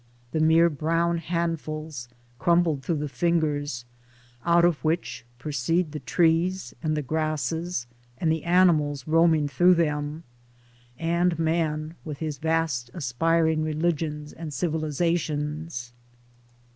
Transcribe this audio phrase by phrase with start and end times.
[0.31, 2.09] The mere brown handfuls
[2.39, 3.85] crumbled through the fingers,
[4.43, 7.85] out of which proceed the trees and the grasses
[8.17, 10.23] and the animals roaming through them,
[10.97, 15.93] and man with his vast aspiring religions and civilisations.